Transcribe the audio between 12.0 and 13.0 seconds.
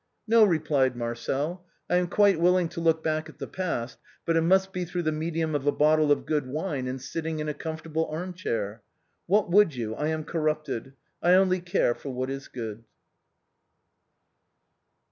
what is good!"